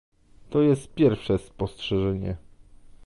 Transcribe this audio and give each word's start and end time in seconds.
To 0.49 0.61
jest 0.61 0.93
pierwsze 0.93 1.37
spostrzeżenie 1.37 2.37